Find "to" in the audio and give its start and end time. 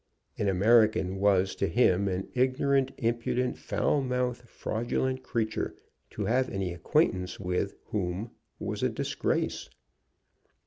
1.57-1.67, 6.09-6.25